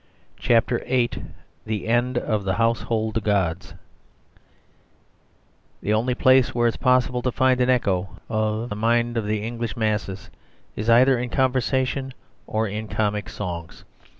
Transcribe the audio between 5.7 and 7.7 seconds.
The only place where it is possible to find an